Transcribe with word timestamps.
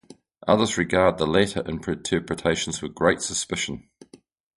Others 0.47 0.79
regard 0.79 1.19
the 1.19 1.27
latter 1.27 1.61
interpretations 1.63 2.81
with 2.81 2.95
great 2.95 3.21
suspicion. 3.21 3.87